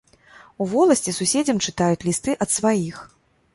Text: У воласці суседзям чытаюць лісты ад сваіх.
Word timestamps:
У 0.63 0.65
воласці 0.71 1.13
суседзям 1.19 1.61
чытаюць 1.67 2.01
лісты 2.09 2.37
ад 2.47 2.55
сваіх. 2.57 3.01